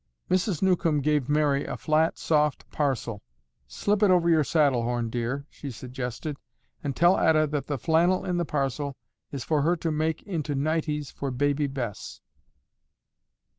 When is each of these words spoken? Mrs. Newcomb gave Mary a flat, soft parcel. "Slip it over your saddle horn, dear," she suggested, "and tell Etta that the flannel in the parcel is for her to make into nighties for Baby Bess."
Mrs. 0.31 0.63
Newcomb 0.63 1.01
gave 1.01 1.29
Mary 1.29 1.63
a 1.63 1.77
flat, 1.77 2.17
soft 2.17 2.67
parcel. 2.71 3.21
"Slip 3.67 4.01
it 4.01 4.09
over 4.09 4.31
your 4.31 4.43
saddle 4.43 4.81
horn, 4.81 5.11
dear," 5.11 5.45
she 5.51 5.69
suggested, 5.69 6.37
"and 6.83 6.95
tell 6.95 7.19
Etta 7.19 7.45
that 7.45 7.67
the 7.67 7.77
flannel 7.77 8.25
in 8.25 8.37
the 8.37 8.43
parcel 8.43 8.95
is 9.31 9.43
for 9.43 9.61
her 9.61 9.75
to 9.75 9.91
make 9.91 10.23
into 10.23 10.55
nighties 10.55 11.11
for 11.11 11.29
Baby 11.29 11.67
Bess." 11.67 12.19